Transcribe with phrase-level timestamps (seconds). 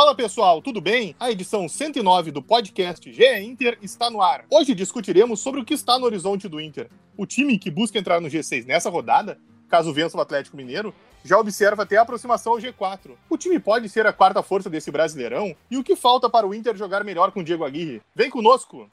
[0.00, 1.14] Fala pessoal, tudo bem?
[1.20, 4.46] A edição 109 do podcast GE Inter está no ar.
[4.50, 6.88] Hoje discutiremos sobre o que está no horizonte do Inter.
[7.18, 11.38] O time que busca entrar no G6 nessa rodada, caso vença o Atlético Mineiro, já
[11.38, 13.10] observa até a aproximação ao G4.
[13.28, 15.54] O time pode ser a quarta força desse Brasileirão?
[15.70, 18.00] E o que falta para o Inter jogar melhor com o Diego Aguirre?
[18.14, 18.88] Vem conosco!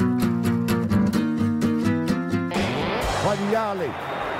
[3.25, 4.16] Olha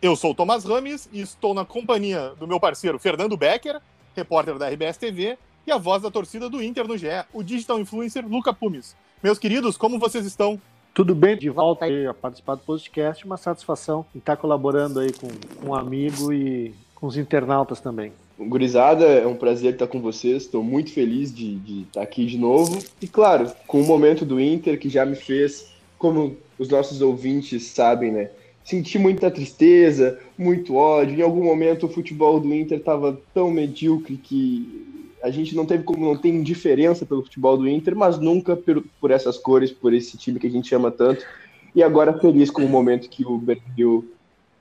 [0.00, 3.80] Eu sou o Tomás Rames e estou na companhia do meu parceiro Fernando Becker,
[4.14, 7.80] repórter da RBS TV, e a voz da torcida do Inter no GE, o digital
[7.80, 8.94] influencer Luca Pumes.
[9.20, 10.60] Meus queridos, como vocês estão?
[10.94, 15.12] Tudo bem, de volta aí a participar do podcast, uma satisfação em estar colaborando aí
[15.12, 15.26] com,
[15.60, 18.12] com um amigo e com os internautas também.
[18.38, 22.38] Gurizada, é um prazer estar com vocês, estou muito feliz de, de estar aqui de
[22.38, 22.78] novo.
[23.02, 27.64] E claro, com o momento do Inter que já me fez, como os nossos ouvintes
[27.64, 28.30] sabem, né?
[28.68, 31.18] Senti muita tristeza, muito ódio.
[31.18, 35.84] Em algum momento o futebol do Inter estava tão medíocre que a gente não teve
[35.84, 39.94] como não ter indiferença pelo futebol do Inter, mas nunca por, por essas cores, por
[39.94, 41.24] esse time que a gente ama tanto.
[41.74, 44.12] E agora feliz com o momento que o Brasil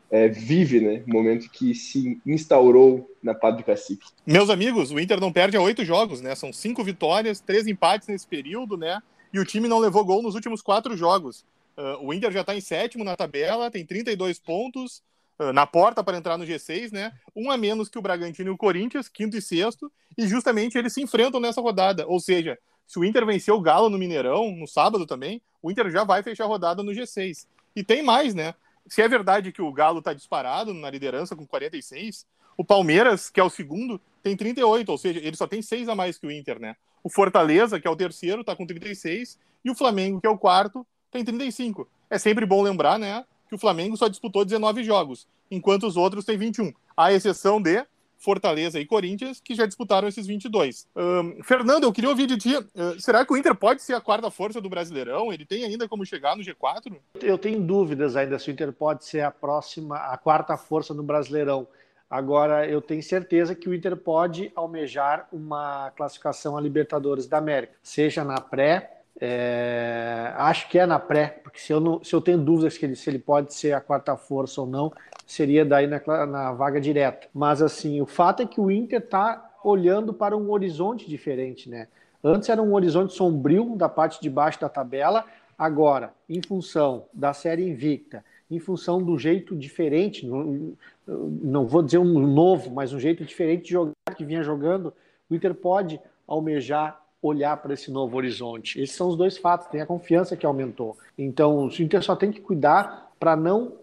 [0.10, 1.04] é, vive, né?
[1.06, 4.08] O momento que se instaurou na Padre Cacique.
[4.26, 6.34] Meus amigos, o Inter não perde há oito jogos, né?
[6.34, 9.02] São cinco vitórias, três empates nesse período, né?
[9.34, 11.44] E o time não levou gol nos últimos quatro jogos.
[11.78, 15.04] Uh, o Inter já está em sétimo na tabela, tem 32 pontos
[15.40, 17.14] uh, na porta para entrar no G6, né?
[17.36, 20.94] Um a menos que o Bragantino e o Corinthians, quinto e sexto, e justamente eles
[20.94, 22.08] se enfrentam nessa rodada.
[22.08, 25.90] Ou seja, se o Inter vencer o Galo no Mineirão, no sábado também, o Inter
[25.92, 27.46] já vai fechar a rodada no G6.
[27.76, 28.56] E tem mais, né?
[28.88, 32.26] Se é verdade que o Galo está disparado na liderança com 46,
[32.58, 35.96] o Palmeiras, que é o segundo, tem 38, ou seja, ele só tem seis a
[35.96, 36.76] mais que o Inter, né?
[37.04, 40.38] O Fortaleza, que é o terceiro, está com 36, e o Flamengo, que é o
[40.38, 41.88] quarto, tem 35.
[42.10, 46.26] É sempre bom lembrar, né, que o Flamengo só disputou 19 jogos, enquanto os outros
[46.26, 46.74] têm 21.
[46.96, 47.86] À exceção de
[48.18, 50.88] Fortaleza e Corinthians, que já disputaram esses 22.
[50.96, 54.02] Um, Fernando, eu queria ouvir de ti, uh, será que o Inter pode ser a
[54.02, 55.32] quarta força do Brasileirão?
[55.32, 56.96] Ele tem ainda como chegar no G4?
[57.22, 61.04] Eu tenho dúvidas ainda se o Inter pode ser a próxima, a quarta força do
[61.04, 61.68] Brasileirão.
[62.10, 67.74] Agora, eu tenho certeza que o Inter pode almejar uma classificação a Libertadores da América,
[67.84, 72.22] seja na pré é, acho que é na pré, porque se eu, não, se eu
[72.22, 74.92] tenho dúvidas que ele, se ele pode ser a quarta força ou não,
[75.26, 77.28] seria daí na, na vaga direta.
[77.34, 81.88] Mas assim, o fato é que o Inter está olhando para um horizonte diferente, né?
[82.24, 85.26] Antes era um horizonte sombrio da parte de baixo da tabela,
[85.58, 90.74] agora, em função da série invicta, em função do jeito diferente, não,
[91.08, 94.94] não vou dizer um novo, mas um jeito diferente de jogar que vinha jogando,
[95.30, 98.82] o Inter pode almejar olhar para esse novo horizonte.
[98.82, 100.98] Esses são os dois fatos, tem a confiança que aumentou.
[101.18, 103.74] Então, o Inter só tem que cuidar para não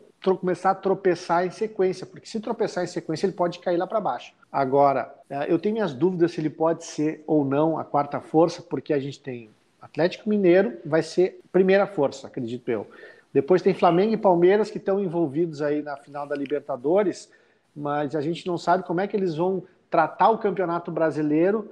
[0.41, 4.00] começar a tropeçar em sequência, porque se tropeçar em sequência, ele pode cair lá para
[4.00, 4.33] baixo.
[4.50, 8.62] Agora, eh, eu tenho minhas dúvidas se ele pode ser ou não a quarta força,
[8.62, 9.51] porque a gente tem
[9.83, 12.87] Atlético Mineiro, vai ser primeira força, acredito eu.
[13.34, 17.31] Depois tem Flamengo e Palmeiras que estão envolvidos aí na final da Libertadores,
[17.77, 21.71] mas a gente não sabe como é que eles vão tratar o Campeonato Brasileiro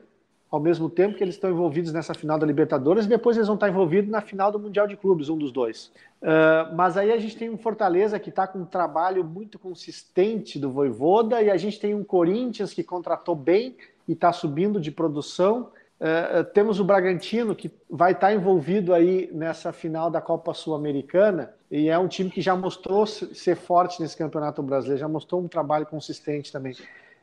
[0.53, 3.55] ao mesmo tempo que eles estão envolvidos nessa final da Libertadores, e depois eles vão
[3.55, 5.91] estar envolvidos na final do Mundial de Clubes, um dos dois.
[6.21, 10.59] Uh, mas aí a gente tem um Fortaleza que está com um trabalho muito consistente
[10.59, 13.77] do Voivoda, e a gente tem um Corinthians que contratou bem
[14.07, 15.71] e está subindo de produção.
[15.99, 21.89] Uh, temos o Bragantino que vai estar envolvido aí nessa final da Copa Sul-Americana e
[21.89, 25.87] é um time que já mostrou ser forte nesse Campeonato Brasileiro, já mostrou um trabalho
[25.87, 26.75] consistente também.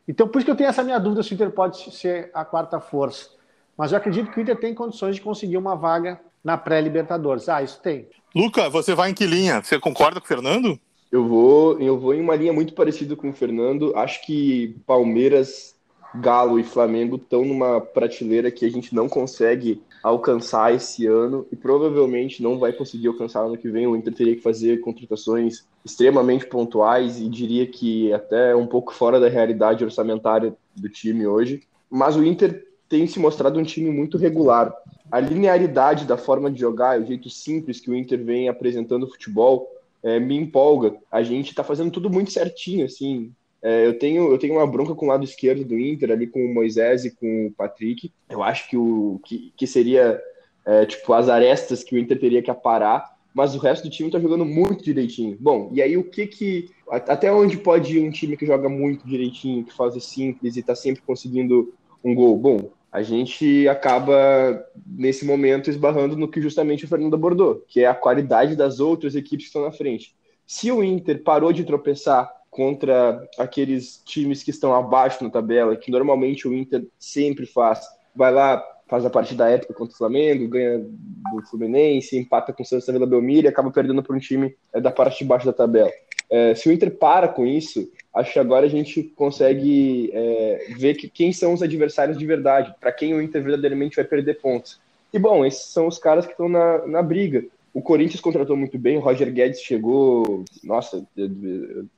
[0.10, 2.44] Então, por isso que eu tenho essa minha dúvida se o Inter pode ser a
[2.44, 3.30] quarta força.
[3.78, 7.48] Mas eu acredito que o Inter tem condições de conseguir uma vaga na pré-Libertadores.
[7.48, 8.10] Ah, isso tem.
[8.36, 9.62] Luca, você vai em que linha?
[9.62, 10.80] Você concorda com o Fernando?
[11.12, 13.96] Eu vou, eu vou em uma linha muito parecida com o Fernando.
[13.96, 15.76] Acho que Palmeiras,
[16.16, 21.56] Galo e Flamengo estão numa prateleira que a gente não consegue alcançar esse ano e
[21.56, 23.88] provavelmente não vai conseguir alcançar ano que vem.
[23.88, 29.20] O Inter teria que fazer contratações extremamente pontuais e diria que até um pouco fora
[29.20, 31.64] da realidade orçamentária do time hoje.
[31.90, 34.74] Mas o Inter tem se mostrado um time muito regular.
[35.12, 39.10] A linearidade da forma de jogar, o jeito simples que o Inter vem apresentando o
[39.10, 39.68] futebol,
[40.02, 40.96] é, me empolga.
[41.12, 44.96] A gente está fazendo tudo muito certinho, assim, É, eu, tenho, eu tenho uma bronca
[44.96, 48.12] com o lado esquerdo do Inter, ali com o Moisés e com o Patrick.
[48.30, 50.22] Eu acho que, o, que, que seria
[50.66, 54.10] é, tipo as arestas que o Inter teria que aparar, mas o resto do time
[54.10, 55.38] tá jogando muito direitinho.
[55.40, 56.70] Bom, e aí o que que.
[56.90, 60.74] Até onde pode ir um time que joga muito direitinho, que faz simples e tá
[60.74, 61.74] sempre conseguindo
[62.04, 62.38] um gol?
[62.38, 67.86] Bom, a gente acaba, nesse momento, esbarrando no que justamente o Fernando abordou, que é
[67.86, 70.16] a qualidade das outras equipes que estão na frente.
[70.48, 75.92] Se o Inter parou de tropeçar contra aqueles times que estão abaixo na tabela, que
[75.92, 77.82] normalmente o Inter sempre faz,
[78.16, 82.66] vai lá, faz a partida épica contra o Flamengo, ganha do Fluminense, empata com o
[82.66, 85.54] Santos Vila Belmiro e acaba perdendo para um time é, da parte de baixo da
[85.54, 85.92] tabela.
[86.30, 90.96] É, se o Inter para com isso, acho que agora a gente consegue é, ver
[90.96, 94.80] que, quem são os adversários de verdade, para quem o Inter verdadeiramente vai perder pontos.
[95.14, 97.44] E bom, esses são os caras que estão na, na briga.
[97.80, 100.44] O Corinthians contratou muito bem, o Roger Guedes chegou.
[100.62, 101.30] Nossa, eu,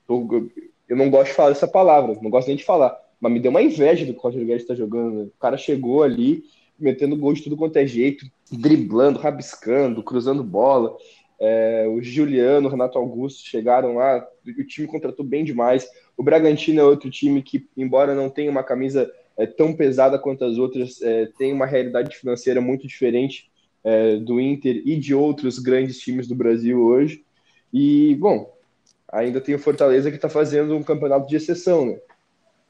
[0.07, 0.51] eu,
[0.87, 3.49] eu não gosto de falar essa palavra, não gosto nem de falar, mas me deu
[3.49, 5.23] uma inveja do que o Roger Guedes está jogando.
[5.23, 6.43] O cara chegou ali,
[6.77, 10.95] metendo gol de tudo quanto é jeito, driblando, rabiscando, cruzando bola.
[11.39, 15.89] É, o Juliano, o Renato Augusto chegaram lá, o time contratou bem demais.
[16.15, 20.45] O Bragantino é outro time que, embora não tenha uma camisa é, tão pesada quanto
[20.45, 23.50] as outras, é, tem uma realidade financeira muito diferente
[23.83, 27.23] é, do Inter e de outros grandes times do Brasil hoje.
[27.73, 28.53] E, bom,
[29.11, 31.99] ainda tem o Fortaleza que está fazendo um campeonato de exceção, né?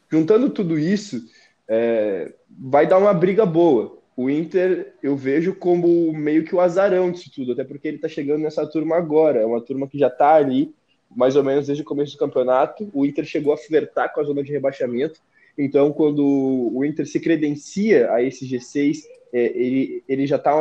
[0.09, 1.23] Juntando tudo isso,
[1.67, 7.11] é, vai dar uma briga boa o Inter eu vejo como meio que o azarão
[7.11, 10.07] disso tudo, até porque ele está chegando nessa turma agora, é uma turma que já
[10.07, 10.73] está ali,
[11.09, 12.89] mais ou menos desde o começo do campeonato.
[12.93, 15.19] O Inter chegou a flertar com a zona de rebaixamento,
[15.57, 18.99] então quando o Inter se credencia a esse G6,
[19.33, 20.53] é, ele, ele já está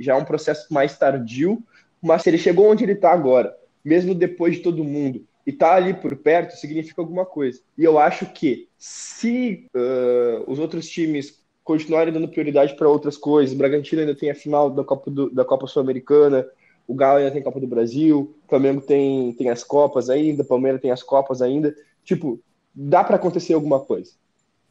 [0.00, 1.62] já é um processo mais tardio,
[2.02, 3.54] mas se ele chegou onde ele está agora,
[3.84, 7.60] mesmo depois de todo mundo, e tá ali por perto, significa alguma coisa.
[7.76, 13.54] E eu acho que se uh, os outros times continuarem dando prioridade para outras coisas.
[13.54, 16.44] O Bragantino ainda tem a final da Copa, do, da Copa Sul-Americana,
[16.86, 20.42] o Galo ainda tem a Copa do Brasil, o Flamengo tem, tem as Copas ainda,
[20.42, 21.72] o Palmeiras tem as Copas ainda.
[22.04, 22.40] Tipo,
[22.74, 24.12] dá para acontecer alguma coisa.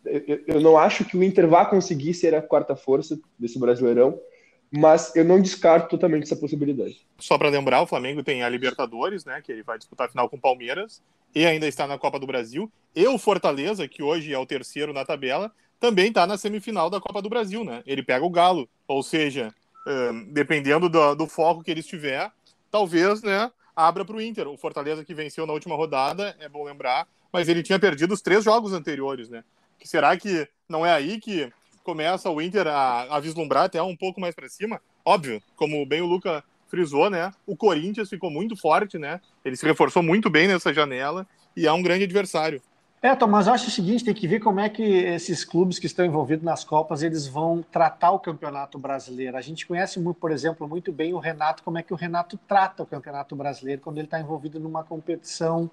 [0.03, 4.19] Eu, eu, não acho que o Inter vá conseguir ser a quarta força desse Brasileirão,
[4.71, 7.05] mas eu não descarto totalmente essa possibilidade.
[7.17, 10.29] Só para lembrar, o Flamengo tem a Libertadores, né, que ele vai disputar a final
[10.29, 11.01] com o Palmeiras,
[11.33, 14.93] e ainda está na Copa do Brasil, e o Fortaleza, que hoje é o terceiro
[14.93, 17.81] na tabela, também está na semifinal da Copa do Brasil, né?
[17.85, 19.53] Ele pega o Galo, ou seja,
[20.27, 22.31] dependendo do, do, foco que ele estiver,
[22.69, 24.47] talvez, né, abra para o Inter.
[24.47, 28.21] O Fortaleza que venceu na última rodada, é bom lembrar, mas ele tinha perdido os
[28.21, 29.43] três jogos anteriores, né?
[29.83, 31.51] Será que não é aí que
[31.83, 34.81] começa o Inter a, a vislumbrar até um pouco mais para cima?
[35.05, 37.33] Óbvio, como bem o Luca frisou, né?
[37.45, 39.19] O Corinthians ficou muito forte, né?
[39.43, 42.61] Ele se reforçou muito bem nessa janela e é um grande adversário.
[43.01, 45.79] É, Tom, mas eu acho o seguinte, tem que ver como é que esses clubes
[45.79, 49.37] que estão envolvidos nas Copas, eles vão tratar o Campeonato Brasileiro.
[49.37, 52.83] A gente conhece, por exemplo, muito bem o Renato, como é que o Renato trata
[52.83, 55.71] o Campeonato Brasileiro quando ele está envolvido numa competição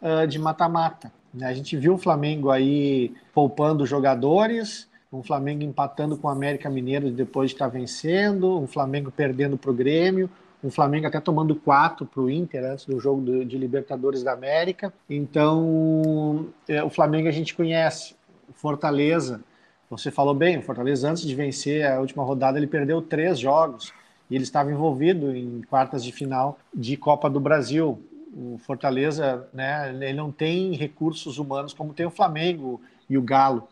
[0.00, 1.12] uh, de mata-mata.
[1.34, 1.46] Né?
[1.46, 7.10] A gente viu o Flamengo aí poupando jogadores, um Flamengo empatando com o América Mineiro
[7.10, 10.28] depois de estar tá vencendo, um Flamengo perdendo para o Grêmio,
[10.62, 14.32] o Flamengo até tomando quatro para o Inter antes do jogo de, de Libertadores da
[14.32, 14.92] América.
[15.08, 18.16] Então, é, o Flamengo a gente conhece.
[18.54, 19.40] Fortaleza,
[19.88, 23.92] você falou bem, o Fortaleza antes de vencer a última rodada ele perdeu três jogos
[24.28, 28.02] e ele estava envolvido em quartas de final de Copa do Brasil.
[28.34, 33.68] O Fortaleza, né, ele não tem recursos humanos como tem o Flamengo e o Galo.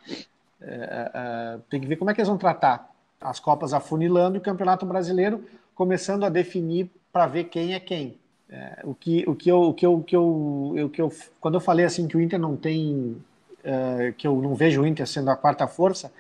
[0.61, 4.37] É, é, é tem que ver como é que eles vão tratar as Copas afunilando
[4.37, 5.45] e o Campeonato Brasileiro
[5.75, 8.19] começando a definir para ver quem é quem.
[8.49, 11.13] É, o que o que eu o que eu, o que eu, o que eu
[11.41, 13.17] quando eu falei assim que o Inter não tem
[13.65, 16.13] uh, que eu não vejo o Inter sendo a quarta força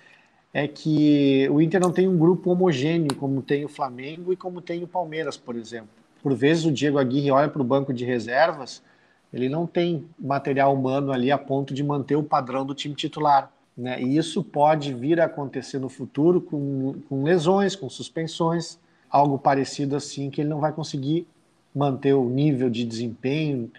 [0.52, 4.62] é que o Inter não tem um grupo homogêneo como tem o Flamengo e como
[4.62, 5.90] tem o Palmeiras, por exemplo.
[6.22, 8.82] Por vezes o Diego Aguirre olha para o banco de reservas,
[9.32, 13.52] ele não tem material humano ali a ponto de manter o padrão do time titular.
[13.76, 14.00] Né?
[14.00, 18.78] E isso pode vir a acontecer no futuro com, com lesões, com suspensões
[19.10, 21.26] algo parecido assim, que ele não vai conseguir
[21.74, 23.70] manter o nível de desempenho.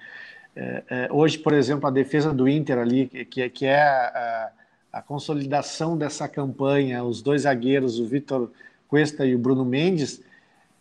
[0.56, 4.51] É, é, hoje, por exemplo, a defesa do Inter ali, que, que é a,
[4.94, 8.51] a, consolidação dessa campanha, os dois zagueiros, o Vitor
[8.88, 10.22] Cuesta e o Bruno Mendes,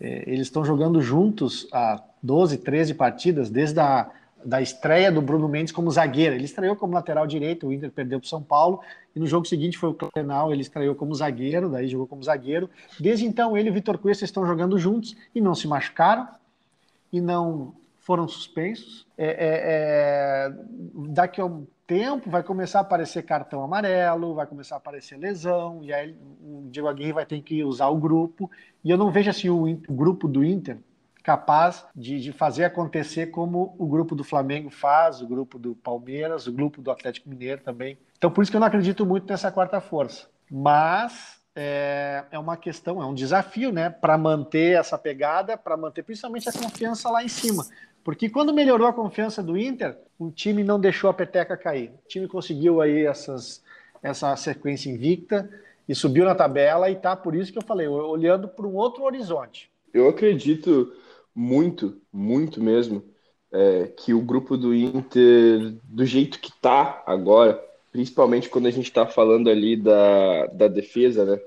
[0.00, 4.10] é, eles estão jogando juntos há 12, 13 partidas, desde a
[4.46, 6.36] da estreia do Bruno Mendes como zagueiro.
[6.36, 8.80] Ele estreou como lateral direito, o Inter perdeu para o São Paulo,
[9.14, 12.70] e no jogo seguinte foi o Clenal, ele estreou como zagueiro, daí jogou como zagueiro.
[13.00, 16.28] Desde então, ele e o Vitor Cuesta estão jogando juntos e não se machucaram,
[17.12, 19.04] e não foram suspensos.
[19.18, 20.52] É, é, é,
[21.08, 25.80] daqui a um tempo vai começar a aparecer cartão amarelo, vai começar a aparecer lesão,
[25.82, 28.48] e aí o Diego Aguirre vai ter que usar o grupo.
[28.84, 30.78] E eu não vejo assim o, o grupo do Inter
[31.26, 36.46] capaz de, de, fazer acontecer como o grupo do Flamengo faz, o grupo do Palmeiras,
[36.46, 37.98] o grupo do Atlético Mineiro também.
[38.16, 40.28] Então, por isso que eu não acredito muito nessa quarta força.
[40.48, 46.04] Mas é, é uma questão, é um desafio, né, para manter essa pegada, para manter
[46.04, 47.66] principalmente a confiança lá em cima.
[48.04, 51.90] Porque quando melhorou a confiança do Inter, o time não deixou a peteca cair.
[52.04, 53.64] O time conseguiu aí essas,
[54.00, 55.50] essa sequência invicta
[55.88, 59.02] e subiu na tabela e tá por isso que eu falei, olhando para um outro
[59.02, 59.68] horizonte.
[59.92, 60.92] Eu acredito
[61.36, 63.04] muito, muito mesmo,
[63.52, 67.62] é, que o grupo do Inter, do jeito que tá agora,
[67.92, 71.40] principalmente quando a gente está falando ali da, da defesa, né,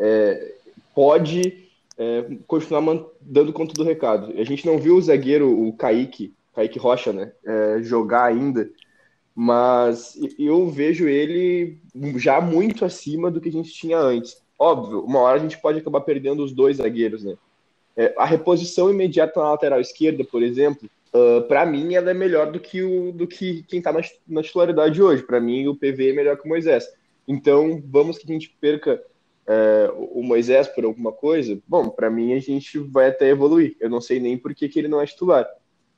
[0.00, 0.54] é,
[0.92, 4.34] pode é, continuar dando conta do recado.
[4.36, 8.68] A gente não viu o zagueiro, o Kaique, Kaique Rocha, né, é, jogar ainda,
[9.32, 11.78] mas eu vejo ele
[12.16, 14.42] já muito acima do que a gente tinha antes.
[14.58, 17.36] Óbvio, uma hora a gente pode acabar perdendo os dois zagueiros, né?
[18.00, 22.14] É, a reposição imediata na lateral esquerda, por exemplo, uh, ah, para mim ela é
[22.14, 25.22] melhor do que, o, do que quem está na, na titularidade hoje.
[25.22, 26.88] Para mim, o PV é melhor que o Moisés.
[27.28, 29.02] Então, vamos que a gente perca
[29.46, 31.60] é, o Moisés por alguma coisa.
[31.68, 33.76] Bom, para mim, a gente vai até evoluir.
[33.78, 35.46] Eu não sei nem por que, que ele não é titular.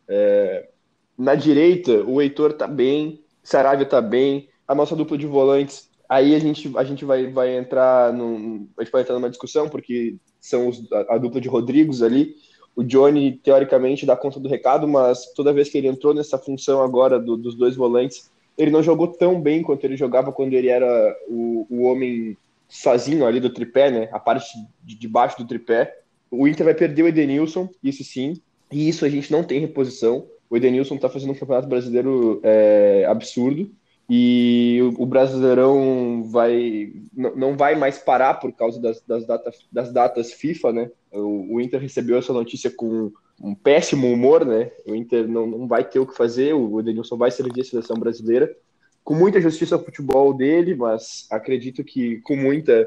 [0.09, 0.71] É,
[1.17, 5.89] na direita, o Heitor tá bem, Saravia tá bem, a nossa dupla de volantes.
[6.09, 9.69] Aí a gente, a gente vai, vai entrar num, a gente vai entrar numa discussão,
[9.69, 12.35] porque são os, a, a, dupla de Rodrigos ali.
[12.75, 16.83] O Johnny, teoricamente, dá conta do recado, mas toda vez que ele entrou nessa função
[16.83, 20.69] agora do, dos dois volantes, ele não jogou tão bem quanto ele jogava quando ele
[20.69, 22.37] era o, o homem
[22.69, 24.09] sozinho ali do tripé, né?
[24.13, 24.47] A parte
[24.83, 26.01] de, de baixo do tripé.
[26.31, 28.41] O Inter vai perder o Edenilson, isso sim.
[28.71, 30.27] E isso a gente não tem reposição.
[30.51, 33.71] O Edenilson está fazendo um campeonato brasileiro é, absurdo
[34.15, 40.35] e o, Brasileirão vai não vai mais parar por causa das, das, data, das datas
[40.35, 40.91] FIFA, né?
[41.11, 43.11] O, o, Inter recebeu essa notícia com
[43.43, 44.71] um péssimo humor, né?
[44.87, 47.97] O Inter não, não vai ter o que fazer, o Edenilson vai servir a seleção
[47.97, 48.55] brasileira
[49.03, 52.87] com muita justiça ao futebol dele, mas acredito que com muita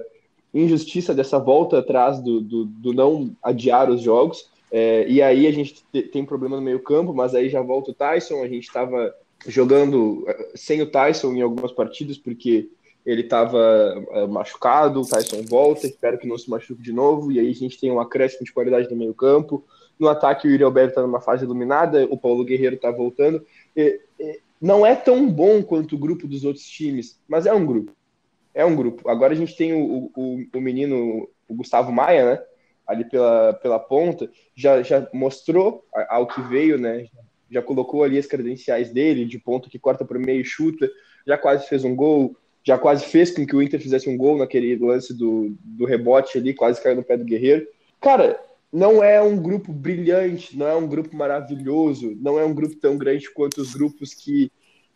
[0.54, 4.48] injustiça dessa volta atrás do, do, do não adiar os jogos.
[4.72, 7.96] É, e aí a gente tem problema no meio campo, mas aí já volta o
[7.96, 9.12] Tyson, a gente estava
[9.48, 12.70] jogando eh, sem o Tyson em algumas partidas, porque
[13.06, 17.40] ele estava eh, machucado, o Tyson volta, espero que não se machuque de novo, e
[17.40, 19.64] aí a gente tem um acréscimo de qualidade no meio campo.
[20.00, 23.46] No ataque, o Yuri Alberto está numa fase iluminada, o Paulo Guerreiro está voltando.
[23.76, 27.66] E, e, não é tão bom quanto o grupo dos outros times, mas é um
[27.66, 27.92] grupo.
[28.54, 29.08] É um grupo.
[29.10, 32.44] Agora a gente tem o, o, o menino, o Gustavo Maia, né?
[32.88, 37.08] Ali pela, pela ponta, já, já mostrou ao que veio, né?
[37.50, 40.90] Já colocou ali as credenciais dele, de ponto que corta o meio e chuta,
[41.26, 44.38] já quase fez um gol, já quase fez com que o Inter fizesse um gol
[44.38, 47.68] naquele lance do, do rebote ali, quase caiu no pé do Guerreiro.
[48.02, 48.40] Cara,
[48.72, 52.98] não é um grupo brilhante, não é um grupo maravilhoso, não é um grupo tão
[52.98, 54.52] grande quanto os grupos que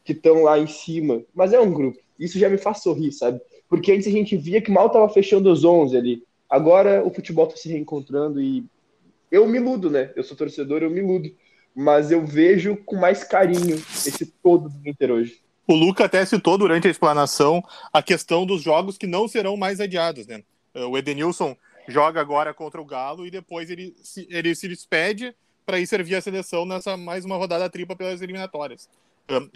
[0.06, 2.00] estão lá em cima, mas é um grupo.
[2.20, 3.39] Isso já me faz sorrir, sabe?
[3.70, 6.24] Porque antes a gente via que mal tava fechando os 11 ali.
[6.50, 8.65] Agora o futebol tá se reencontrando e
[9.32, 10.12] eu me iludo, né?
[10.15, 11.32] Eu sou torcedor, eu me iludo
[11.79, 15.39] mas eu vejo com mais carinho esse todo do Inter hoje.
[15.65, 19.79] O Luca até citou durante a explanação a questão dos jogos que não serão mais
[19.79, 20.43] adiados, né?
[20.75, 21.55] O Edenilson
[21.88, 25.33] joga agora contra o Galo e depois ele se, ele se despede
[25.65, 28.89] para ir servir a seleção nessa mais uma rodada tripla pelas eliminatórias.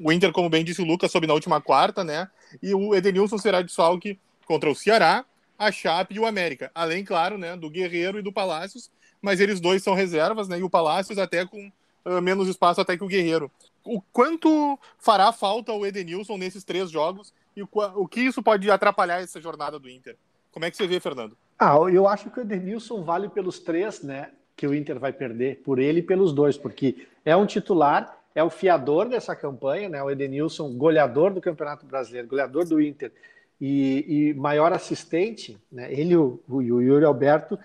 [0.02, 2.30] O Inter, como bem disse o Lucas, sobe na última quarta, né?
[2.62, 5.26] E o Edenilson será desfalque contra o Ceará,
[5.60, 6.72] a Chape e o América.
[6.74, 8.90] Além, claro, né, do Guerreiro e do Palácios,
[9.22, 10.60] mas eles dois são reservas, né?
[10.60, 11.70] E o Palácios até com
[12.06, 13.52] uh, menos espaço até que o Guerreiro.
[13.84, 18.70] O quanto fará falta o Edenilson nesses três jogos e o, o que isso pode
[18.72, 20.16] atrapalhar essa jornada do Inter?
[20.52, 21.36] Como é que você vê, Fernando?
[21.58, 24.32] Ah, eu acho que o Edenilson vale pelos três, né?
[24.56, 28.44] Que o Inter vai perder, por ele e pelos dois, porque é um titular, é
[28.44, 30.02] o fiador dessa campanha, né?
[30.04, 33.12] O Edenilson, goleador do Campeonato Brasileiro, goleador do Inter
[33.60, 35.92] e, e maior assistente, né?
[35.92, 37.58] Ele e o, o Yuri Alberto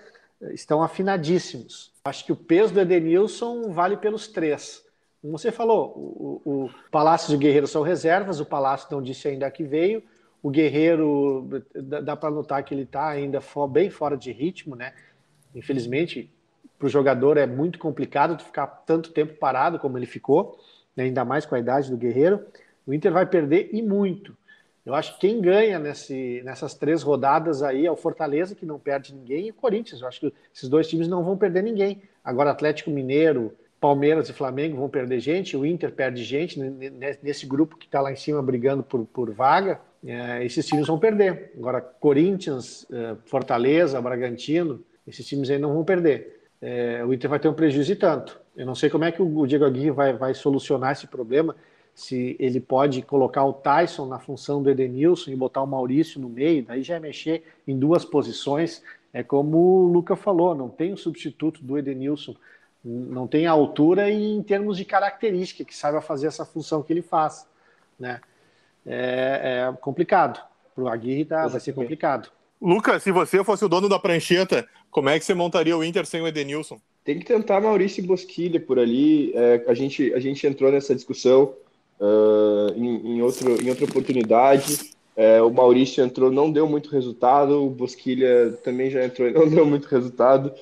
[0.52, 1.92] estão afinadíssimos.
[2.04, 4.85] Acho que o peso do Edenilson vale pelos três.
[5.21, 9.26] Como você falou, o, o Palácio e o Guerreiro são reservas, o Palácio não disse
[9.28, 10.02] ainda que veio,
[10.42, 14.95] o Guerreiro, dá para notar que ele está ainda bem fora de ritmo, né?
[15.54, 16.33] Infelizmente,
[16.78, 20.59] para o jogador é muito complicado ficar tanto tempo parado como ele ficou,
[20.95, 21.04] né?
[21.04, 22.47] ainda mais com a idade do Guerreiro.
[22.87, 24.37] O Inter vai perder e muito.
[24.88, 28.78] Eu acho que quem ganha nesse, nessas três rodadas aí é o Fortaleza, que não
[28.78, 30.00] perde ninguém, e o Corinthians.
[30.00, 32.00] Eu acho que esses dois times não vão perder ninguém.
[32.25, 36.59] Agora, Atlético Mineiro Palmeiras e Flamengo vão perder gente, o Inter perde gente
[37.23, 39.78] nesse grupo que está lá em cima brigando por, por vaga.
[40.02, 41.52] É, esses times vão perder.
[41.59, 46.40] Agora, Corinthians, é, Fortaleza, Bragantino, esses times aí não vão perder.
[46.62, 48.40] É, o Inter vai ter um prejuízo e tanto.
[48.57, 51.54] Eu não sei como é que o Diego Aguirre vai, vai solucionar esse problema,
[51.99, 56.28] se ele pode colocar o Tyson na função do Edenilson e botar o Maurício no
[56.28, 58.85] meio, daí já é mexer em duas posições.
[59.12, 62.37] É como o Luca falou, não tem um substituto do Edenilson,
[62.85, 66.93] não tem a altura e em termos de característica que saiba fazer essa função que
[66.93, 67.49] ele faz,
[67.99, 68.21] né?
[68.87, 70.40] É, é complicado.
[70.76, 72.31] Para o Aguirre tá, vai ser complicado.
[72.62, 76.07] Lucas, se você fosse o dono da prancheta, como é que você montaria o Inter
[76.07, 76.81] sem o Edenilson?
[77.02, 79.33] Tem que tentar Maurício Bosquilha por ali.
[79.35, 81.55] É, a, gente, a gente entrou nessa discussão
[82.00, 84.97] uh, em, em, outro, em outra oportunidade.
[85.17, 87.64] É, o Maurício entrou, não deu muito resultado.
[87.64, 90.52] O Bosquilha também já entrou não deu muito resultado.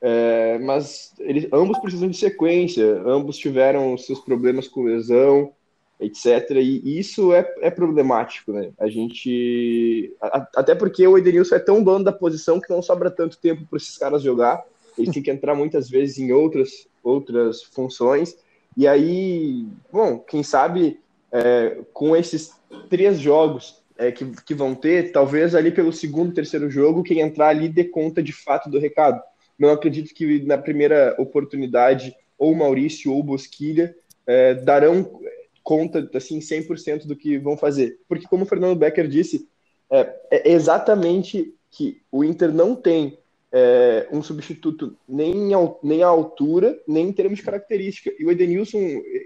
[0.00, 5.52] É, mas eles, ambos precisam de sequência, ambos tiveram seus problemas com lesão
[5.98, 6.50] etc.
[6.56, 8.70] E isso é, é problemático, né?
[8.78, 10.14] A gente.
[10.20, 13.66] A, até porque o Edenilson é tão dono da posição que não sobra tanto tempo
[13.68, 14.62] para esses caras jogar.
[14.98, 18.36] Eles têm que entrar muitas vezes em outras, outras funções.
[18.76, 21.00] E aí, bom, quem sabe
[21.32, 22.52] é, com esses
[22.90, 27.48] três jogos é, que, que vão ter, talvez ali pelo segundo, terceiro jogo, quem entrar
[27.48, 29.22] ali dê conta de fato do recado.
[29.58, 35.20] Não acredito que na primeira oportunidade, ou Maurício ou Bosquilha é, darão
[35.62, 37.98] conta assim 100% do que vão fazer.
[38.08, 39.48] Porque como o Fernando Becker disse,
[39.90, 43.18] é, é exatamente que o Inter não tem
[43.52, 45.34] é, um substituto nem,
[45.82, 48.12] nem à altura, nem em termos de característica.
[48.18, 48.78] E o Edenilson,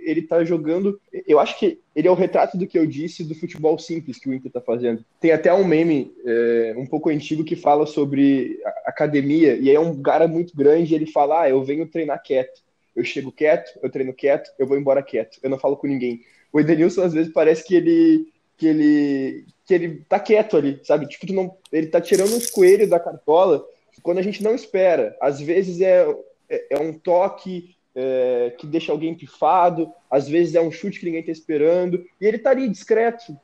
[0.04, 1.00] ele tá jogando.
[1.26, 4.28] Eu acho que ele é o retrato do que eu disse do futebol simples que
[4.28, 5.04] o Inter tá fazendo.
[5.20, 9.80] Tem até um meme é, um pouco antigo que fala sobre academia, e aí é
[9.80, 12.60] um cara muito grande ele fala: Ah, eu venho treinar quieto.
[12.94, 15.38] Eu chego quieto, eu treino quieto, eu vou embora quieto.
[15.42, 16.20] Eu não falo com ninguém.
[16.52, 18.26] O Edenilson, às vezes, parece que ele
[18.58, 21.06] que ele que ele tá quieto ali, sabe?
[21.06, 23.64] Tipo, não, ele tá tirando uns coelhos da cartola
[24.02, 25.16] quando a gente não espera.
[25.20, 26.06] Às vezes é,
[26.48, 31.06] é, é um toque é, que deixa alguém pifado, às vezes é um chute que
[31.06, 33.36] ninguém tá esperando, e ele tá ali discreto,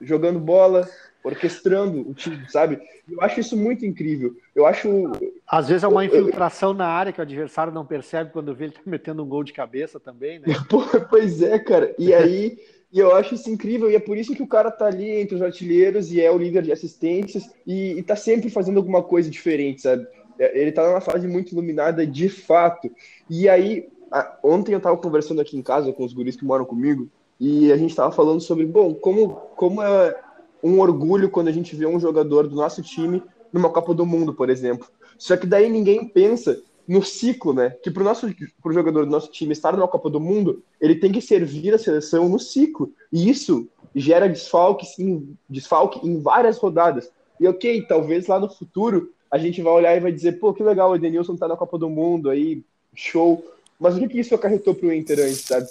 [0.00, 0.88] jogando bola,
[1.22, 2.78] orquestrando o time, sabe?
[3.10, 4.36] Eu acho isso muito incrível.
[4.54, 5.12] Eu acho.
[5.46, 8.72] Às vezes é uma infiltração na área que o adversário não percebe quando vê ele
[8.74, 10.46] tá metendo um gol de cabeça também, né?
[11.08, 11.94] pois é, cara.
[11.98, 12.58] E aí.
[12.94, 15.34] E eu acho isso incrível, e é por isso que o cara tá ali entre
[15.34, 19.28] os artilheiros e é o líder de assistências e, e tá sempre fazendo alguma coisa
[19.28, 20.06] diferente, sabe?
[20.38, 22.88] É, ele tá numa fase muito iluminada de fato.
[23.28, 26.64] E aí, a, ontem eu tava conversando aqui em casa com os guris que moram
[26.64, 27.08] comigo,
[27.40, 30.14] e a gente tava falando sobre, bom, como, como é,
[30.62, 33.20] um orgulho quando a gente vê um jogador do nosso time
[33.52, 34.86] numa Copa do Mundo, por exemplo.
[35.18, 37.70] Só que daí ninguém pensa no ciclo, né?
[37.82, 38.26] Que para o nosso
[38.62, 41.78] pro jogador do nosso time estar na Copa do Mundo, ele tem que servir a
[41.78, 42.92] seleção no ciclo.
[43.12, 47.10] E isso gera desfalque, sim, desfalque em várias rodadas.
[47.40, 50.62] E ok, talvez lá no futuro a gente vai olhar e vai dizer, pô, que
[50.62, 52.62] legal, o Edenilson tá na Copa do Mundo aí,
[52.94, 53.44] show.
[53.80, 55.66] Mas o que, que isso acarretou pro Inter antes, sabe?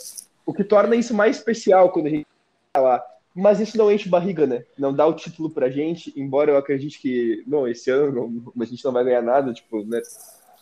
[0.45, 2.27] O que torna isso mais especial quando a gente
[2.73, 3.03] tá lá
[3.35, 4.63] mas isso não enche barriga, né?
[4.77, 8.65] Não dá o título pra gente, embora eu acredite que, não, esse ano não, a
[8.65, 9.99] gente não vai ganhar nada, tipo, né?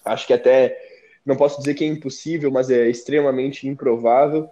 [0.03, 0.77] Acho que até,
[1.25, 4.49] não posso dizer que é impossível, mas é extremamente improvável.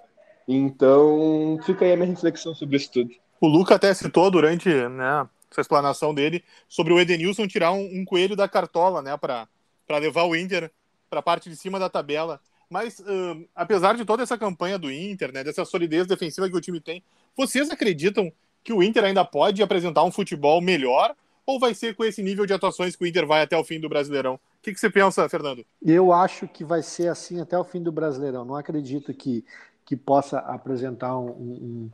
[0.48, 3.12] Então, fica aí a minha reflexão sobre isso tudo.
[3.40, 8.06] O Luca até citou durante né, essa explanação dele sobre o Edenilson tirar um, um
[8.06, 9.48] coelho da cartola, né, para
[10.00, 10.72] levar o Inter
[11.10, 12.40] para a parte de cima da tabela.
[12.70, 16.62] Mas, uh, apesar de toda essa campanha do Inter, né, dessa solidez defensiva que o
[16.62, 17.04] time tem,
[17.36, 18.32] vocês acreditam
[18.64, 21.16] que o Inter ainda pode apresentar um futebol melhor?
[21.46, 23.80] Ou vai ser com esse nível de atuações que o Inter vai até o fim
[23.80, 24.40] do Brasileirão?
[24.60, 25.66] O que, que você pensa, Fernando?
[25.82, 28.44] Eu acho que vai ser assim até o fim do Brasileirão.
[28.44, 29.46] Não acredito que,
[29.86, 31.92] que possa apresentar um, um,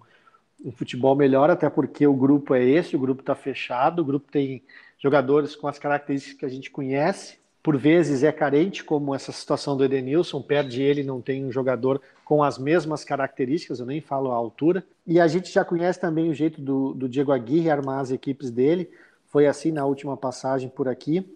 [0.65, 4.31] um futebol melhor, até porque o grupo é esse, o grupo está fechado, o grupo
[4.31, 4.63] tem
[4.97, 9.75] jogadores com as características que a gente conhece, por vezes é carente, como essa situação
[9.75, 14.31] do Edenilson, perde ele, não tem um jogador com as mesmas características, eu nem falo
[14.31, 14.83] a altura.
[15.05, 18.51] E a gente já conhece também o jeito do, do Diego Aguirre armar as equipes
[18.51, 18.89] dele,
[19.25, 21.27] foi assim na última passagem por aqui.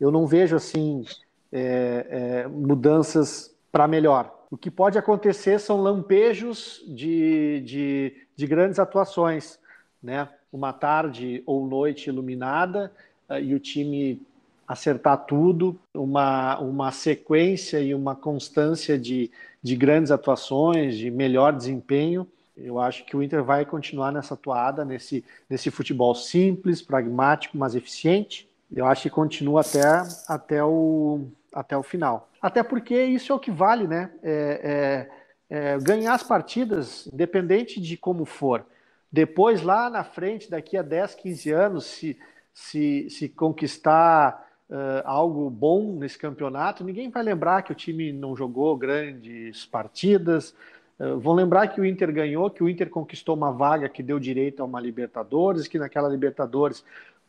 [0.00, 1.04] Eu não vejo assim
[1.52, 4.34] é, é, mudanças para melhor.
[4.50, 9.60] O que pode acontecer são lampejos de, de, de grandes atuações,
[10.02, 10.28] né?
[10.52, 12.92] Uma tarde ou noite iluminada
[13.28, 14.20] eh, e o time
[14.66, 19.30] acertar tudo, uma, uma sequência e uma constância de,
[19.62, 22.26] de grandes atuações, de melhor desempenho.
[22.56, 27.76] Eu acho que o Inter vai continuar nessa toada, nesse, nesse futebol simples, pragmático, mas
[27.76, 28.49] eficiente.
[28.74, 29.82] Eu acho que continua até,
[30.28, 32.28] até o, até o final.
[32.40, 34.10] Até porque isso é o que vale, né?
[34.22, 35.08] É,
[35.50, 38.64] é, é, ganhar as partidas, independente de como for.
[39.12, 42.16] Depois, lá na frente, daqui a 10, 15 anos, se,
[42.54, 48.36] se, se conquistar uh, algo bom nesse campeonato, ninguém vai lembrar que o time não
[48.36, 50.54] jogou grandes partidas.
[50.98, 54.20] Uh, vão lembrar que o Inter ganhou, que o Inter conquistou uma vaga que deu
[54.20, 56.84] direito a uma Libertadores, que naquela Libertadores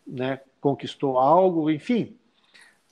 [0.05, 2.15] né, conquistou algo, enfim.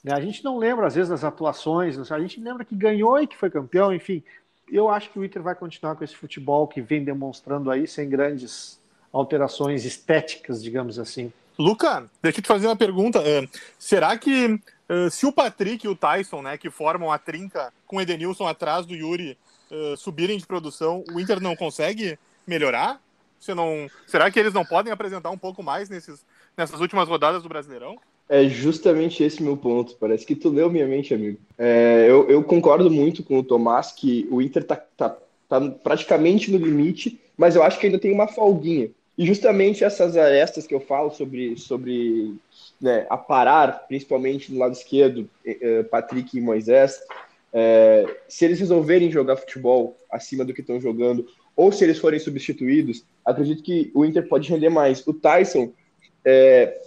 [0.02, 3.26] Né, a gente não lembra, às vezes, das atuações, a gente lembra que ganhou e
[3.26, 4.22] que foi campeão, enfim.
[4.70, 8.08] Eu acho que o Inter vai continuar com esse futebol que vem demonstrando aí, sem
[8.08, 8.80] grandes
[9.12, 11.32] alterações estéticas, digamos assim.
[11.58, 13.20] Luca, deixa eu te fazer uma pergunta.
[13.20, 17.72] Uh, será que uh, se o Patrick e o Tyson, né, que formam a trinca
[17.86, 19.36] com o Edenilson atrás do Yuri,
[19.70, 23.00] uh, subirem de produção, o Inter não consegue melhorar?
[23.38, 23.88] Você não...
[24.06, 26.24] Será que eles não podem apresentar um pouco mais nesses,
[26.56, 27.98] nessas últimas rodadas do Brasileirão?
[28.28, 29.96] É justamente esse meu ponto.
[29.98, 31.38] Parece que tu leu minha mente, amigo.
[31.58, 35.16] É, eu, eu, concordo muito com o Tomás que o Inter tá, tá,
[35.48, 38.90] tá praticamente no limite, mas eu acho que ainda tem uma folguinha.
[39.18, 42.34] E justamente essas arestas que eu falo sobre, sobre
[42.80, 47.00] né, a parar, principalmente no lado esquerdo, eh, eh, Patrick e Moisés,
[47.52, 52.18] é, se eles resolverem jogar futebol acima do que estão jogando, ou se eles forem
[52.18, 55.06] substituídos, acredito que o Inter pode render mais.
[55.06, 55.72] O Tyson,
[56.24, 56.80] é,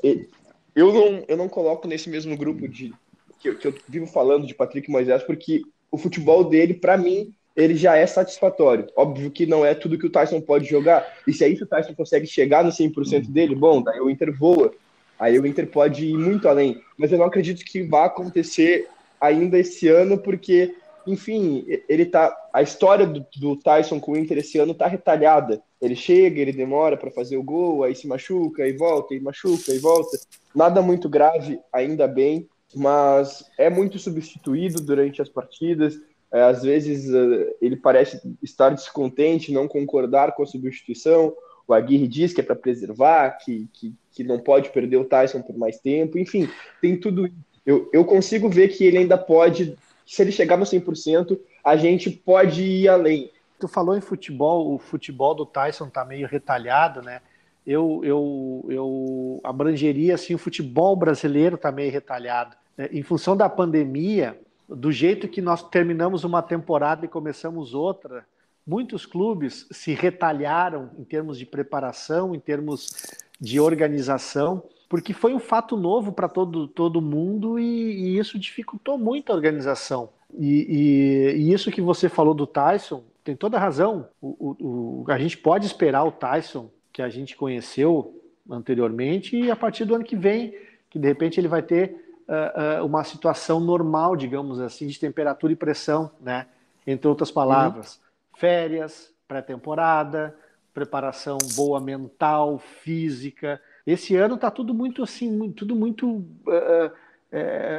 [0.75, 2.93] eu, não, eu não coloco nesse mesmo grupo de
[3.39, 7.75] que, que eu vivo falando de Patrick Moisés, porque o futebol dele, para mim, ele
[7.75, 8.87] já é satisfatório.
[8.95, 11.05] Óbvio que não é tudo que o Tyson pode jogar.
[11.27, 14.73] E se aí o Tyson consegue chegar no 100% dele, bom, daí o Inter voa.
[15.19, 16.81] Aí o Inter pode ir muito além.
[16.97, 18.87] Mas eu não acredito que vá acontecer
[19.21, 22.35] ainda esse ano, porque, enfim, ele tá.
[22.51, 25.61] A história do, do Tyson com o Inter esse ano tá retalhada.
[25.83, 29.73] Ele chega, ele demora para fazer o gol, aí se machuca, e volta, e machuca,
[29.73, 30.17] e volta.
[30.55, 35.99] Nada muito grave, ainda bem, mas é muito substituído durante as partidas
[36.33, 41.31] é, às vezes é, ele parece estar descontente, não concordar com a substituição.
[41.67, 45.43] O Aguirre diz que é para preservar, que, que, que não pode perder o Tyson
[45.43, 46.17] por mais tempo.
[46.17, 46.49] Enfim,
[46.81, 47.29] tem tudo.
[47.63, 52.09] Eu, eu consigo ver que ele ainda pode, se ele chegar no 100%, a gente
[52.09, 53.29] pode ir além.
[53.59, 57.21] Tu falou em futebol, o futebol do Tyson tá meio retalhado, né?
[57.65, 62.57] Eu, eu, eu abrangeria assim, o futebol brasileiro tá meio retalhado.
[62.77, 64.37] É, em função da pandemia,
[64.67, 68.25] do jeito que nós terminamos uma temporada e começamos outra,
[68.65, 72.91] muitos clubes se retalharam em termos de preparação, em termos
[73.39, 78.97] de organização, porque foi um fato novo para todo, todo mundo e, e, isso dificultou
[78.97, 80.09] muito a organização.
[80.37, 84.07] E, e, e, isso que você falou do Tyson tem toda a razão.
[84.21, 89.49] O, o, o, a gente pode esperar o Tyson que a gente conheceu anteriormente e
[89.49, 90.53] a partir do ano que vem,
[90.89, 95.55] que de repente ele vai ter uh, uma situação normal, digamos assim, de temperatura e
[95.55, 96.47] pressão, né?
[96.86, 98.39] Entre outras palavras, uhum.
[98.39, 100.36] férias, pré-temporada,
[100.73, 103.62] preparação boa mental, física.
[103.86, 106.91] Esse ano está tudo muito assim, tudo muito, uh,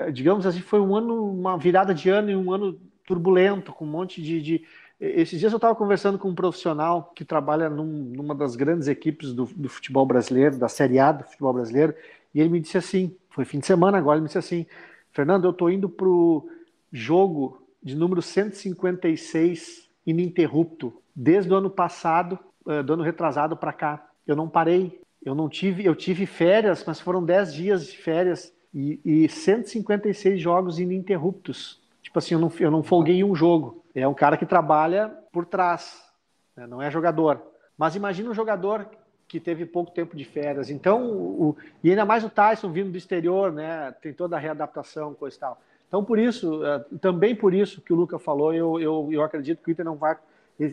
[0.09, 3.85] uh, digamos assim, foi um ano, uma virada de ano e um ano turbulento, com
[3.85, 4.65] um monte de, de...
[5.01, 9.33] Esses dias eu estava conversando com um profissional que trabalha num, numa das grandes equipes
[9.33, 11.95] do, do, futebol brasileiro, da Série A do futebol brasileiro,
[12.35, 14.67] e ele me disse assim: foi fim de semana agora, ele me disse assim:
[15.13, 16.49] Fernando, eu estou indo para o
[16.93, 24.09] jogo de número 156 ininterrupto, desde o ano passado, eh, do ano retrasado para cá.
[24.27, 28.55] Eu não parei, eu não tive, eu tive férias, mas foram 10 dias de férias
[28.73, 31.84] e, e 156 jogos ininterruptos.
[32.15, 33.85] Tipo assim, eu não, eu não folguei um jogo.
[33.93, 36.01] É um cara que trabalha por trás,
[36.57, 36.65] né?
[36.65, 37.43] não é jogador.
[37.77, 38.87] Mas imagina um jogador
[39.27, 40.71] que teve pouco tempo de férias.
[40.71, 43.93] Então, o, e ainda mais o Tyson vindo do exterior, né?
[44.01, 45.61] Tem toda a readaptação, coisa e tal.
[45.89, 49.61] Então, por isso, uh, também por isso que o Luca falou, eu, eu, eu acredito
[49.61, 50.17] que o Inter não vai.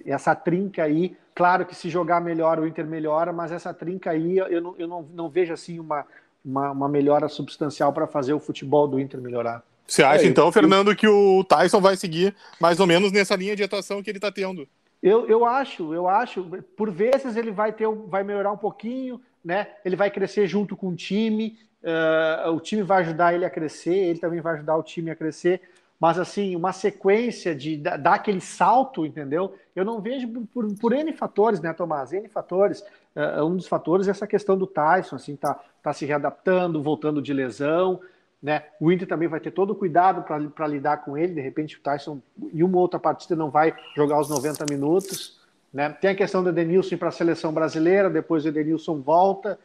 [0.06, 4.38] Essa trinca aí, claro que se jogar melhor, o Inter melhora, mas essa trinca aí,
[4.38, 6.06] eu não, eu não, não vejo assim uma,
[6.46, 9.64] uma, uma melhora substancial para fazer o futebol do Inter melhorar.
[9.92, 13.36] Você acha, é, então, eu, Fernando, que o Tyson vai seguir mais ou menos nessa
[13.36, 14.66] linha de atuação que ele está tendo?
[15.04, 16.46] Eu, eu acho, eu acho,
[16.78, 19.68] por vezes ele vai ter, vai melhorar um pouquinho, né?
[19.84, 23.94] Ele vai crescer junto com o time, uh, o time vai ajudar ele a crescer,
[23.94, 25.60] ele também vai ajudar o time a crescer.
[26.00, 29.56] Mas assim, uma sequência de dar aquele salto, entendeu?
[29.76, 32.14] Eu não vejo por, por N fatores, né, Tomás?
[32.14, 32.82] N fatores.
[33.14, 37.22] Uh, um dos fatores é essa questão do Tyson, assim, tá, tá se readaptando, voltando
[37.22, 38.00] de lesão.
[38.42, 38.64] Né?
[38.80, 41.36] O Inter também vai ter todo o cuidado para lidar com ele.
[41.36, 42.20] De repente, o Tyson,
[42.54, 45.40] em uma outra partida, não vai jogar os 90 minutos.
[45.72, 45.90] Né?
[45.90, 49.60] Tem a questão do Edenilson para a seleção brasileira, depois o Edenilson volta.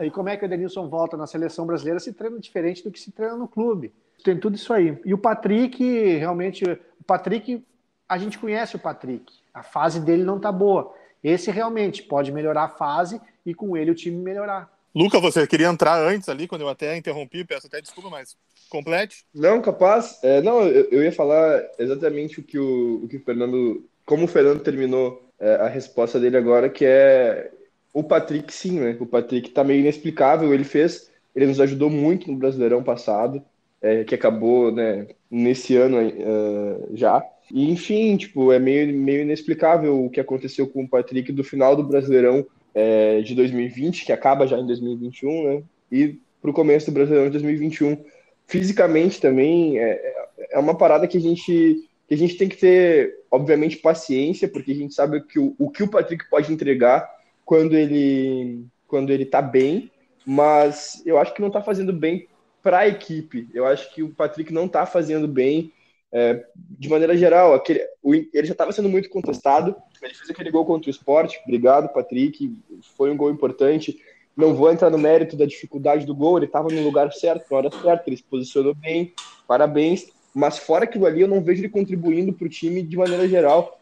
[0.00, 2.98] e como é que o Edenilson volta na seleção brasileira se treina diferente do que
[2.98, 3.92] se treina no clube.
[4.24, 4.98] Tem tudo isso aí.
[5.04, 5.84] E o Patrick,
[6.16, 7.64] realmente, o Patrick,
[8.08, 9.32] a gente conhece o Patrick.
[9.52, 10.94] A fase dele não tá boa.
[11.22, 14.75] Esse realmente pode melhorar a fase e com ele o time melhorar.
[14.96, 18.34] Luca, você queria entrar antes ali, quando eu até interrompi, peço até desculpa, mas
[18.70, 19.26] complete.
[19.34, 20.18] Não, capaz.
[20.22, 23.84] É, não, eu, eu, ia falar exatamente o que o, o que o Fernando.
[24.06, 27.50] Como o Fernando terminou é, a resposta dele agora, que é
[27.92, 28.96] o Patrick, sim, né?
[28.98, 30.54] O Patrick tá meio inexplicável.
[30.54, 31.10] Ele fez.
[31.34, 33.44] Ele nos ajudou muito no Brasileirão passado,
[33.82, 37.22] é, que acabou né, nesse ano uh, já.
[37.52, 41.76] E, enfim, tipo, é meio, meio inexplicável o que aconteceu com o Patrick do final
[41.76, 45.62] do Brasileirão é, de 2020, que acaba já em 2021, né?
[45.90, 48.04] E para o começo do Brasileirão de 2021.
[48.46, 50.14] Fisicamente também é,
[50.50, 54.70] é uma parada que a gente que a gente tem que ter, obviamente, paciência, porque
[54.70, 57.10] a gente sabe que o, o que o Patrick pode entregar
[57.44, 59.90] quando ele quando ele tá bem,
[60.24, 62.28] mas eu acho que não está fazendo bem
[62.62, 63.48] para a equipe.
[63.54, 65.72] Eu acho que o Patrick não está fazendo bem
[66.16, 66.42] é,
[66.78, 67.52] de maneira geral.
[67.52, 71.38] Aquele, o, ele já estava sendo muito contestado, ele fez aquele gol contra o esporte.
[71.44, 72.56] Obrigado, Patrick.
[72.96, 74.00] Foi um gol importante.
[74.34, 77.56] Não vou entrar no mérito da dificuldade do gol, ele estava no lugar certo, na
[77.58, 79.12] hora certa, ele se posicionou bem,
[79.46, 80.06] parabéns.
[80.34, 83.78] Mas fora aquilo ali, eu não vejo ele contribuindo para o time de maneira geral.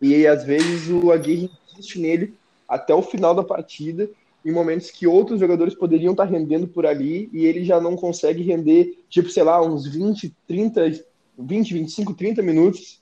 [0.00, 2.34] E às vezes o Aguirre insiste nele
[2.68, 4.08] até o final da partida,
[4.44, 7.96] em momentos que outros jogadores poderiam estar tá rendendo por ali e ele já não
[7.96, 11.09] consegue render, tipo, sei lá, uns 20, 30,
[11.40, 13.00] 20, 25, 30 minutos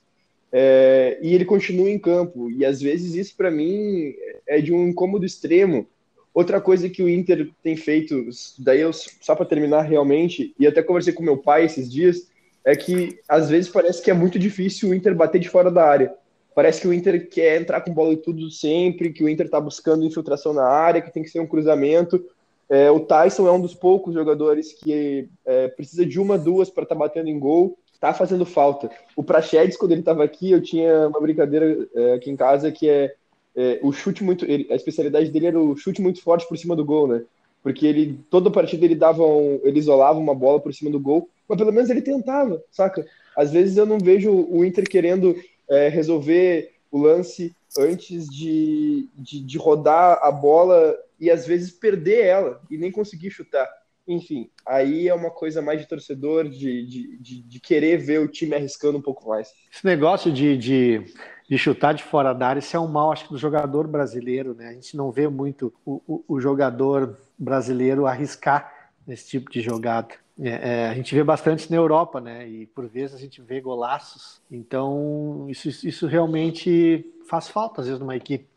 [0.51, 2.49] é, e ele continua em campo.
[2.51, 4.13] E às vezes isso para mim
[4.47, 5.87] é de um incômodo extremo.
[6.33, 8.15] Outra coisa que o Inter tem feito,
[8.57, 12.29] daí eu só para terminar realmente, e até conversei com meu pai esses dias,
[12.63, 15.83] é que às vezes parece que é muito difícil o Inter bater de fora da
[15.83, 16.13] área.
[16.53, 19.59] Parece que o Inter quer entrar com bola e tudo sempre, que o Inter está
[19.59, 22.23] buscando infiltração na área, que tem que ser um cruzamento.
[22.69, 26.83] É, o Tyson é um dos poucos jogadores que é, precisa de uma, duas para
[26.83, 28.89] estar tá batendo em gol tá fazendo falta.
[29.15, 32.89] O Prachedes, quando ele estava aqui, eu tinha uma brincadeira é, aqui em casa que
[32.89, 33.13] é,
[33.55, 34.45] é o chute muito.
[34.45, 37.23] Ele, a especialidade dele era o chute muito forte por cima do gol, né?
[37.61, 41.29] Porque ele, toda partida ele dava um, ele isolava uma bola por cima do gol,
[41.47, 43.05] mas pelo menos ele tentava, saca?
[43.35, 45.35] Às vezes eu não vejo o Inter querendo
[45.69, 52.25] é, resolver o lance antes de, de, de rodar a bola e às vezes perder
[52.25, 53.69] ela e nem conseguir chutar
[54.09, 58.27] enfim, aí é uma coisa mais de torcedor, de, de, de, de, querer ver o
[58.27, 59.53] time arriscando um pouco mais.
[59.71, 61.05] Esse negócio de, de,
[61.47, 64.55] de chutar de fora da área, isso é um mal, acho que, do jogador brasileiro,
[64.55, 64.69] né?
[64.69, 68.73] A gente não vê muito o, o, o jogador brasileiro arriscar
[69.05, 70.15] nesse tipo de jogada.
[70.41, 72.49] É, é, a gente vê bastante na Europa, né?
[72.49, 74.41] E por vezes a gente vê golaços.
[74.49, 78.47] Então, isso, isso realmente faz falta, às vezes, numa equipe.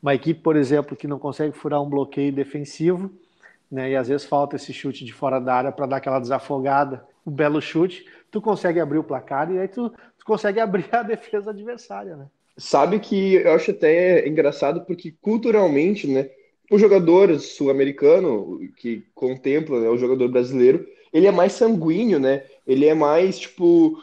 [0.00, 3.10] Uma equipe, por exemplo, que não consegue furar um bloqueio defensivo
[3.70, 3.90] né?
[3.90, 7.30] E às vezes falta esse chute de fora da área para dar aquela desafogada, um
[7.30, 11.50] belo chute, tu consegue abrir o placar e aí tu, tu consegue abrir a defesa
[11.50, 12.26] adversária, né?
[12.56, 16.28] Sabe que eu acho até engraçado porque culturalmente, né,
[16.70, 22.44] o jogador sul-americano que contempla né, o jogador brasileiro, ele é mais sanguíneo, né?
[22.66, 23.98] Ele é mais tipo,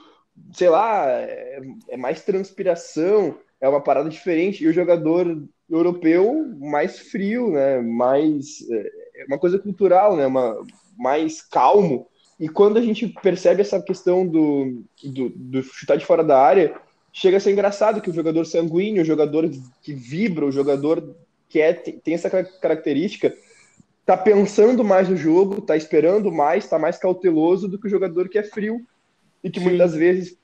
[0.51, 4.63] sei lá, é, é mais transpiração, é uma parada diferente.
[4.63, 7.79] E o jogador europeu mais frio, né?
[7.79, 10.25] Mais é uma coisa cultural, né?
[10.25, 10.57] Uma,
[10.97, 12.07] mais calmo.
[12.39, 16.75] E quando a gente percebe essa questão do, do, do, chutar de fora da área,
[17.11, 19.49] chega a ser engraçado que o jogador sanguíneo, o jogador
[19.81, 21.15] que vibra, o jogador
[21.49, 23.33] que é, tem essa característica,
[24.05, 28.29] tá pensando mais no jogo, tá esperando mais, tá mais cauteloso do que o jogador
[28.29, 28.85] que é frio
[29.43, 29.65] e que Sim.
[29.65, 30.37] muitas vezes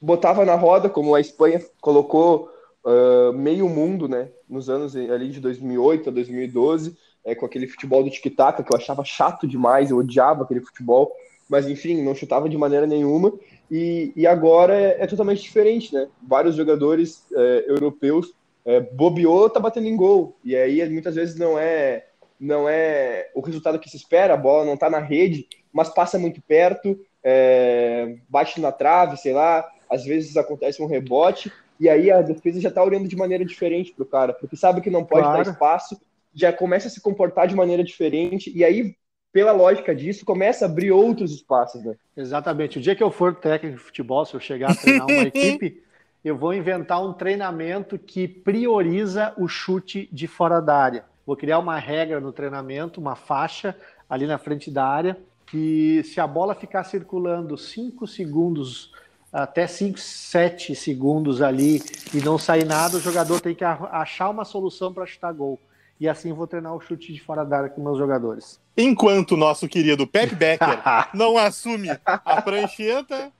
[0.00, 2.50] botava na roda, como a Espanha colocou
[2.84, 8.04] uh, meio mundo, né, nos anos ali de 2008 a 2012, é, com aquele futebol
[8.04, 11.12] do tic-tac, que eu achava chato demais, eu odiava aquele futebol,
[11.48, 13.32] mas enfim, não chutava de maneira nenhuma,
[13.70, 16.08] e, e agora é, é totalmente diferente, né?
[16.22, 18.32] Vários jogadores é, europeus
[18.64, 22.06] é, bobeou, tá batendo em gol, e aí muitas vezes não é
[22.38, 26.18] não é o resultado que se espera, a bola não tá na rede, mas passa
[26.18, 32.10] muito perto, é, bate na trave, sei lá, às vezes acontece um rebote, e aí
[32.10, 35.22] a defesa já tá olhando de maneira diferente pro cara, porque sabe que não pode
[35.22, 35.44] claro.
[35.44, 35.98] dar espaço
[36.36, 38.94] já começa a se comportar de maneira diferente, e aí,
[39.32, 41.96] pela lógica disso, começa a abrir outros espaços, né?
[42.14, 42.78] Exatamente.
[42.78, 45.82] O dia que eu for técnico de futebol, se eu chegar a treinar uma equipe,
[46.22, 51.04] eu vou inventar um treinamento que prioriza o chute de fora da área.
[51.24, 53.74] Vou criar uma regra no treinamento, uma faixa
[54.08, 58.92] ali na frente da área, que se a bola ficar circulando 5 segundos
[59.32, 61.80] até 5, 7 segundos ali
[62.14, 65.58] e não sair nada, o jogador tem que achar uma solução para chutar gol.
[65.98, 68.60] E assim vou treinar o chute de fora da área com meus jogadores.
[68.76, 70.82] Enquanto o nosso querido Pep Becker
[71.14, 73.32] não assume a prancheta,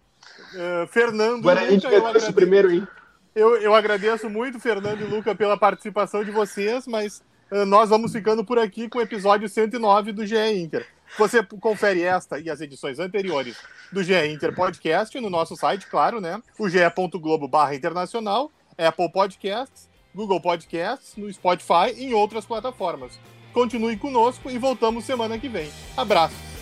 [0.54, 1.42] uh, Fernando.
[1.42, 2.88] Guarani Luca, eu agradeço, primeiro, hein?
[3.34, 8.12] Eu, eu agradeço muito, Fernando e Luca, pela participação de vocês, mas uh, nós vamos
[8.12, 10.86] ficando por aqui com o episódio 109 do GE Inter.
[11.18, 13.56] Você confere esta e as edições anteriores
[13.92, 16.40] do GE Inter Podcast no nosso site, claro, né?
[16.58, 23.20] O ge.globo barra internacional, Apple Podcasts, Google Podcasts, no Spotify e em outras plataformas.
[23.52, 25.70] Continue conosco e voltamos semana que vem.
[25.94, 26.55] Abraço!